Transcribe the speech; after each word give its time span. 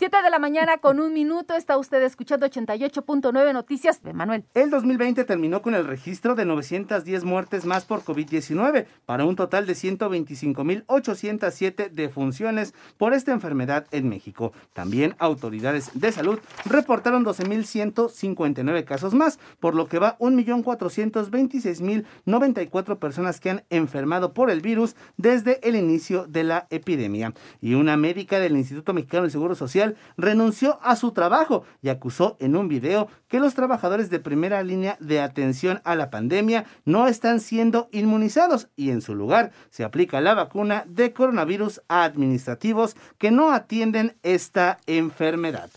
Siete 0.00 0.16
de 0.22 0.30
la 0.30 0.38
mañana 0.38 0.78
con 0.78 0.98
un 0.98 1.12
minuto. 1.12 1.54
Está 1.54 1.76
usted 1.76 2.02
escuchando 2.02 2.46
88.9 2.46 3.52
Noticias. 3.52 4.00
Manuel. 4.14 4.46
El 4.54 4.70
2020 4.70 5.24
terminó 5.24 5.60
con 5.60 5.74
el 5.74 5.86
registro 5.86 6.34
de 6.34 6.46
910 6.46 7.24
muertes 7.24 7.66
más 7.66 7.84
por 7.84 8.02
COVID-19, 8.02 8.86
para 9.04 9.26
un 9.26 9.36
total 9.36 9.66
de 9.66 9.74
125.807 9.74 11.90
defunciones 11.90 12.72
por 12.96 13.12
esta 13.12 13.32
enfermedad 13.32 13.86
en 13.90 14.08
México. 14.08 14.54
También 14.72 15.16
autoridades 15.18 15.90
de 15.92 16.12
salud 16.12 16.38
reportaron 16.64 17.22
12.159 17.22 18.84
casos 18.84 19.12
más, 19.12 19.38
por 19.58 19.74
lo 19.74 19.86
que 19.86 19.98
va 19.98 20.16
1.426.094 20.16 22.98
personas 22.98 23.38
que 23.38 23.50
han 23.50 23.64
enfermado 23.68 24.32
por 24.32 24.50
el 24.50 24.62
virus 24.62 24.96
desde 25.18 25.60
el 25.68 25.76
inicio 25.76 26.26
de 26.26 26.44
la 26.44 26.68
epidemia. 26.70 27.34
Y 27.60 27.74
una 27.74 27.98
médica 27.98 28.40
del 28.40 28.56
Instituto 28.56 28.94
Mexicano 28.94 29.24
del 29.24 29.30
Seguro 29.30 29.54
Social 29.54 29.89
renunció 30.16 30.78
a 30.82 30.96
su 30.96 31.12
trabajo 31.12 31.64
y 31.82 31.88
acusó 31.88 32.36
en 32.40 32.56
un 32.56 32.68
video 32.68 33.08
que 33.28 33.40
los 33.40 33.54
trabajadores 33.54 34.10
de 34.10 34.20
primera 34.20 34.62
línea 34.62 34.96
de 35.00 35.20
atención 35.20 35.80
a 35.84 35.94
la 35.94 36.10
pandemia 36.10 36.64
no 36.84 37.06
están 37.06 37.40
siendo 37.40 37.88
inmunizados 37.92 38.68
y 38.76 38.90
en 38.90 39.00
su 39.00 39.14
lugar 39.14 39.52
se 39.70 39.84
aplica 39.84 40.20
la 40.20 40.34
vacuna 40.34 40.84
de 40.86 41.12
coronavirus 41.12 41.82
a 41.88 42.04
administrativos 42.04 42.96
que 43.18 43.30
no 43.30 43.52
atienden 43.52 44.16
esta 44.22 44.78
enfermedad. 44.86 45.70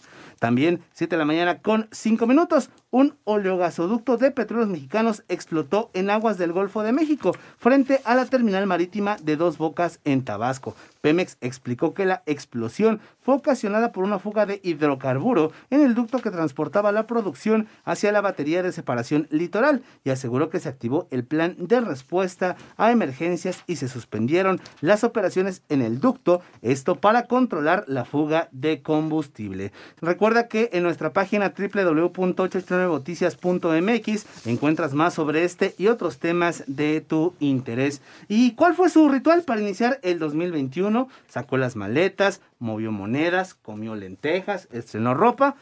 También 0.43 0.81
7 0.91 1.15
de 1.15 1.19
la 1.19 1.25
mañana 1.25 1.59
con 1.59 1.87
5 1.93 2.27
minutos, 2.27 2.69
un 2.91 3.15
oleogasoducto 3.23 4.17
de 4.17 4.29
petróleos 4.29 4.69
mexicanos 4.69 5.23
explotó 5.29 5.89
en 5.93 6.09
aguas 6.09 6.37
del 6.37 6.51
Golfo 6.51 6.83
de 6.83 6.91
México 6.91 7.31
frente 7.57 8.01
a 8.03 8.13
la 8.13 8.25
terminal 8.25 8.67
marítima 8.67 9.15
de 9.23 9.37
Dos 9.37 9.57
Bocas 9.57 10.01
en 10.03 10.25
Tabasco. 10.25 10.75
Pemex 11.03 11.37
explicó 11.41 11.93
que 11.93 12.05
la 12.05 12.23
explosión 12.25 13.01
fue 13.21 13.35
ocasionada 13.35 13.91
por 13.91 14.05
una 14.05 14.19
fuga 14.19 14.45
de 14.45 14.61
hidrocarburo 14.63 15.51
en 15.69 15.81
el 15.81 15.95
ducto 15.95 16.19
que 16.19 16.31
transportaba 16.31 16.93
la 16.93 17.07
producción 17.07 17.67
hacia 17.83 18.13
la 18.13 18.21
batería 18.21 18.63
de 18.63 18.71
separación 18.71 19.27
litoral 19.29 19.83
y 20.05 20.11
aseguró 20.11 20.49
que 20.49 20.61
se 20.61 20.69
activó 20.69 21.09
el 21.11 21.25
plan 21.25 21.57
de 21.59 21.81
respuesta 21.81 22.55
a 22.77 22.91
emergencias 22.91 23.65
y 23.67 23.75
se 23.75 23.89
suspendieron 23.89 24.61
las 24.79 25.03
operaciones 25.03 25.61
en 25.67 25.81
el 25.81 25.99
ducto, 25.99 26.41
esto 26.61 26.95
para 26.95 27.27
controlar 27.27 27.83
la 27.87 28.05
fuga 28.05 28.47
de 28.53 28.81
combustible. 28.81 29.73
Recuerda 29.99 30.47
que 30.47 30.69
en 30.71 30.83
nuestra 30.83 31.11
página 31.11 31.53
www.89noticias.mx 31.57 34.47
encuentras 34.47 34.93
más 34.93 35.15
sobre 35.15 35.43
este 35.43 35.75
y 35.77 35.87
otros 35.87 36.19
temas 36.19 36.63
de 36.67 37.01
tu 37.01 37.33
interés. 37.41 38.01
¿Y 38.29 38.53
cuál 38.53 38.73
fue 38.73 38.89
su 38.89 39.09
ritual 39.09 39.41
para 39.41 39.59
iniciar 39.59 39.99
el 40.01 40.17
2021? 40.19 40.92
Sacó 41.27 41.57
las 41.57 41.75
maletas, 41.75 42.41
movió 42.59 42.91
monedas, 42.91 43.53
comió 43.53 43.95
lentejas, 43.95 44.67
estrenó 44.71 45.13
ropa. 45.13 45.55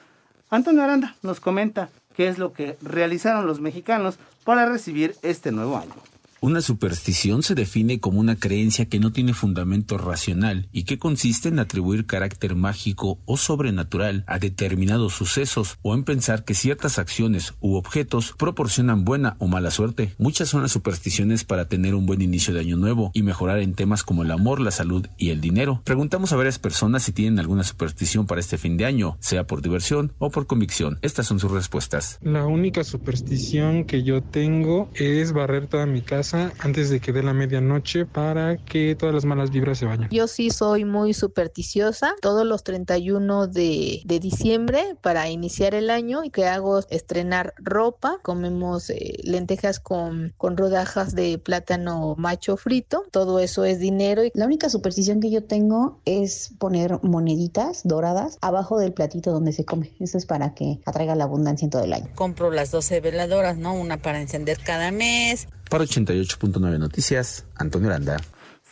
Antonio 0.50 0.84
Aranda 0.84 1.16
nos 1.22 1.40
comenta 1.40 1.90
qué 2.16 2.28
es 2.28 2.38
lo 2.38 2.54
que 2.54 2.78
realizaron 2.82 3.48
los 3.48 3.62
mexicanos 3.62 4.20
para 4.44 4.66
recibir 4.66 5.16
este 5.22 5.52
nuevo 5.52 5.78
año. 5.78 5.94
Una 6.44 6.62
superstición 6.62 7.44
se 7.44 7.54
define 7.54 8.00
como 8.00 8.20
una 8.20 8.36
creencia 8.36 8.88
que 8.88 9.00
no 9.00 9.12
tiene 9.12 9.36
fundamento 9.36 10.00
racional 10.00 10.70
y 10.72 10.86
que 10.86 10.98
consiste 10.98 11.50
en 11.50 11.60
atribuir 11.60 12.08
carácter 12.08 12.56
mágico 12.56 13.20
o 13.26 13.38
sobrenatural 13.38 14.24
a 14.26 14.40
determinados 14.40 15.14
sucesos 15.14 15.78
o 15.84 15.94
en 15.94 16.04
pensar 16.04 16.44
que 16.44 16.56
ciertas 16.56 16.98
acciones 16.98 17.54
u 17.60 17.76
objetos 17.76 18.34
proporcionan 18.40 19.06
buena 19.06 19.36
o 19.38 19.46
mala 19.46 19.70
suerte. 19.70 20.16
Muchas 20.18 20.50
son 20.50 20.64
las 20.64 20.72
supersticiones 20.72 21.44
para 21.44 21.68
tener 21.68 21.94
un 21.94 22.08
buen 22.08 22.24
inicio 22.24 22.56
de 22.56 22.62
año 22.62 22.76
nuevo 22.76 23.12
y 23.14 23.22
mejorar 23.22 23.60
en 23.60 23.76
temas 23.76 24.02
como 24.02 24.24
el 24.24 24.32
amor, 24.32 24.62
la 24.62 24.72
salud 24.72 25.06
y 25.20 25.30
el 25.30 25.42
dinero. 25.42 25.84
Preguntamos 25.84 26.34
a 26.34 26.38
varias 26.38 26.58
personas 26.58 27.04
si 27.04 27.12
tienen 27.12 27.38
alguna 27.38 27.64
superstición 27.64 28.26
para 28.26 28.42
este 28.42 28.58
fin 28.58 28.78
de 28.78 28.86
año, 28.86 29.16
sea 29.20 29.46
por 29.46 29.62
diversión 29.62 30.14
o 30.18 30.32
por 30.32 30.48
convicción. 30.48 30.98
Estas 31.04 31.28
son 31.28 31.40
sus 31.40 31.52
respuestas. 31.52 32.18
La 32.24 32.48
única 32.48 32.84
superstición 32.84 33.86
que 33.86 34.02
yo 34.02 34.24
tengo 34.24 34.90
es 34.96 35.34
barrer 35.34 35.68
toda 35.68 35.86
mi 35.86 36.02
casa 36.02 36.31
antes 36.34 36.90
de 36.90 37.00
que 37.00 37.12
dé 37.12 37.24
la 37.24 37.34
medianoche 37.34 38.06
para 38.06 38.58
que 38.58 38.96
todas 38.96 39.14
las 39.16 39.26
malas 39.26 39.52
vibras 39.52 39.78
se 39.78 39.86
vayan. 39.86 40.10
Yo 40.10 40.28
sí 40.28 40.50
soy 40.50 40.86
muy 40.86 41.14
supersticiosa. 41.14 42.14
Todos 42.22 42.46
los 42.46 42.64
31 42.64 43.48
de, 43.48 44.02
de 44.06 44.20
diciembre 44.20 44.96
para 45.02 45.30
iniciar 45.30 45.74
el 45.74 45.90
año 45.90 46.24
y 46.24 46.30
que 46.30 46.48
hago 46.48 46.80
estrenar 46.90 47.54
ropa. 47.58 48.20
Comemos 48.22 48.90
eh, 48.90 49.18
lentejas 49.24 49.80
con, 49.80 50.34
con 50.38 50.58
rodajas 50.58 51.16
de 51.16 51.38
plátano 51.38 52.16
macho 52.18 52.58
frito. 52.58 53.04
Todo 53.12 53.40
eso 53.40 53.66
es 53.66 53.80
dinero. 53.80 54.22
La 54.34 54.46
única 54.46 54.70
superstición 54.70 55.20
que 55.20 55.32
yo 55.32 55.44
tengo 55.44 56.00
es 56.06 56.54
poner 56.60 57.00
moneditas 57.04 57.82
doradas 57.84 58.38
abajo 58.42 58.80
del 58.80 58.94
platito 58.94 59.32
donde 59.32 59.54
se 59.54 59.66
come. 59.66 59.94
Eso 60.00 60.18
es 60.18 60.26
para 60.26 60.54
que 60.54 60.80
atraiga 60.86 61.16
la 61.16 61.26
abundancia 61.26 61.66
en 61.66 61.72
todo 61.72 61.84
el 61.84 61.94
año. 61.94 62.08
Compro 62.16 62.52
las 62.52 62.72
12 62.72 63.02
veladoras, 63.02 63.58
¿no? 63.58 63.74
Una 63.74 63.98
para 63.98 64.22
encender 64.22 64.58
cada 64.64 64.92
mes. 64.92 65.48
Para 65.72 65.86
88.9 65.86 66.80
Noticias, 66.80 67.46
Antonio 67.56 67.88
Aranda. 67.88 68.18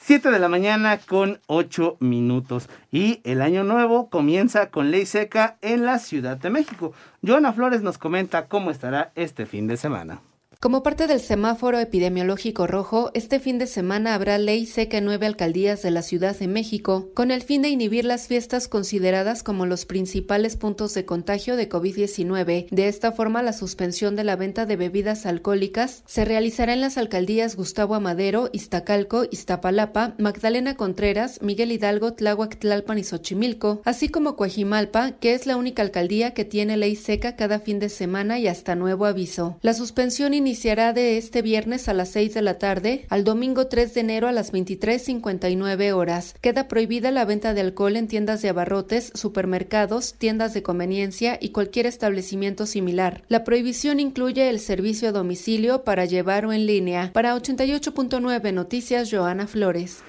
7 0.01 0.31
de 0.31 0.37
la 0.37 0.49
mañana 0.49 0.97
con 0.97 1.39
8 1.47 1.95
minutos. 2.01 2.67
Y 2.91 3.21
el 3.23 3.41
año 3.41 3.63
nuevo 3.63 4.09
comienza 4.09 4.69
con 4.69 4.91
ley 4.91 5.05
seca 5.05 5.57
en 5.61 5.85
la 5.85 5.99
Ciudad 5.99 6.35
de 6.35 6.49
México. 6.49 6.91
Joana 7.25 7.53
Flores 7.53 7.83
nos 7.83 7.97
comenta 7.97 8.47
cómo 8.47 8.69
estará 8.69 9.13
este 9.15 9.45
fin 9.45 9.65
de 9.67 9.77
semana. 9.77 10.19
Como 10.61 10.83
parte 10.83 11.07
del 11.07 11.21
semáforo 11.21 11.79
epidemiológico 11.79 12.67
rojo, 12.67 13.11
este 13.13 13.39
fin 13.39 13.59
de 13.59 13.65
semana 13.65 14.13
habrá 14.13 14.37
ley 14.37 14.65
seca 14.65 14.97
en 14.97 15.05
nueve 15.05 15.25
alcaldías 15.25 15.81
de 15.83 15.89
la 15.89 16.01
Ciudad 16.01 16.37
de 16.37 16.49
México, 16.49 17.11
con 17.13 17.31
el 17.31 17.43
fin 17.43 17.61
de 17.61 17.69
inhibir 17.69 18.03
las 18.03 18.27
fiestas 18.27 18.67
consideradas 18.67 19.41
como 19.41 19.65
los 19.65 19.85
principales 19.85 20.57
puntos 20.57 20.93
de 20.93 21.05
contagio 21.05 21.55
de 21.55 21.69
COVID-19. 21.69 22.67
De 22.71 22.87
esta 22.89 23.13
forma, 23.13 23.41
la 23.41 23.53
suspensión 23.53 24.17
de 24.17 24.25
la 24.25 24.35
venta 24.35 24.65
de 24.65 24.75
bebidas 24.75 25.25
alcohólicas 25.25 26.03
se 26.05 26.25
realizará 26.25 26.73
en 26.73 26.81
las 26.81 26.97
alcaldías 26.97 27.55
Gustavo 27.55 27.95
Amadero, 27.95 28.49
Iztacalco, 28.51 29.23
Iztapalapa, 29.31 30.15
Magdalena 30.17 30.75
Contreras, 30.75 31.41
Miguel 31.41 31.71
Hidalgo, 31.71 32.15
Tláhuac, 32.15 32.59
Tlalpan 32.59 32.99
y 32.99 33.05
Xochimilco, 33.05 33.81
así 33.85 34.09
como 34.09 34.35
Coajimalpa, 34.35 35.11
que 35.11 35.35
es 35.35 35.45
la 35.45 35.55
única 35.55 35.83
alcaldía 35.83 36.33
que 36.33 36.43
tiene 36.43 36.75
ley 36.75 36.97
seca 36.97 37.37
cada 37.37 37.59
fin 37.59 37.79
de 37.79 37.87
semana 37.87 38.39
y 38.39 38.49
hasta 38.49 38.75
nuevo 38.75 39.05
aviso. 39.05 39.57
La 39.61 39.73
suspensión 39.73 40.33
iniciará 40.49 40.93
de 40.93 41.19
este 41.19 41.43
viernes 41.43 41.87
a 41.89 41.93
las 41.93 42.09
6 42.09 42.33
de 42.33 42.41
la 42.41 42.57
tarde 42.57 43.05
al 43.09 43.23
domingo 43.23 43.67
3 43.67 43.93
de 43.93 44.01
enero 44.01 44.27
a 44.27 44.31
las 44.31 44.51
23.59 44.51 45.93
horas. 45.93 46.33
Queda 46.41 46.67
prohibida 46.67 47.11
la 47.11 47.23
venta 47.23 47.53
de 47.53 47.61
alcohol 47.61 47.95
en 47.95 48.07
tiendas 48.07 48.41
de 48.41 48.49
abarrotes, 48.49 49.11
supermercados, 49.13 50.15
tiendas 50.17 50.55
de 50.55 50.63
conveniencia 50.63 51.37
y 51.39 51.49
cualquier 51.49 51.85
establecimiento 51.85 52.65
similar. 52.65 53.21
La 53.27 53.43
prohibición 53.43 53.99
incluye 53.99 54.49
el 54.49 54.59
servicio 54.59 55.09
a 55.09 55.11
domicilio 55.11 55.83
para 55.83 56.05
llevar 56.05 56.47
o 56.47 56.51
en 56.51 56.65
línea. 56.65 57.11
Para 57.13 57.35
88.9 57.35 58.51
Noticias, 58.51 59.11
Joana 59.11 59.45
Flores. 59.45 59.99